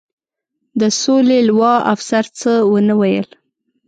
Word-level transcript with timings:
د 0.79 0.81
سولې 1.01 1.39
لوا، 1.49 1.73
افسر 1.93 2.25
څه 2.39 2.51
و 2.71 2.73
نه 2.87 2.95
ویل. 2.99 3.27